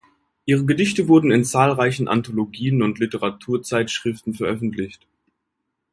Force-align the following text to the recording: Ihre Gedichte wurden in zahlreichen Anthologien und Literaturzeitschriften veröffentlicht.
Ihre 0.45 0.65
Gedichte 0.65 1.07
wurden 1.07 1.29
in 1.29 1.43
zahlreichen 1.45 2.07
Anthologien 2.07 2.81
und 2.81 2.97
Literaturzeitschriften 2.97 4.33
veröffentlicht. 4.33 5.05